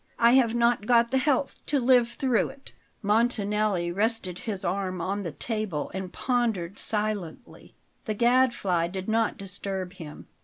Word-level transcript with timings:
I 0.17 0.31
have 0.31 0.55
not 0.55 0.87
got 0.87 1.11
the 1.11 1.19
health 1.19 1.57
to 1.67 1.79
live 1.79 2.09
through 2.13 2.49
it." 2.49 2.71
Montanelli 3.03 3.91
rested 3.91 4.39
his 4.39 4.65
arm 4.65 4.99
on 4.99 5.21
the 5.21 5.31
table 5.31 5.91
and 5.93 6.11
pondered 6.11 6.79
silently. 6.79 7.75
The 8.05 8.15
Gadfly 8.15 8.87
did 8.87 9.07
not 9.07 9.37
disturb 9.37 9.93
him. 9.93 10.25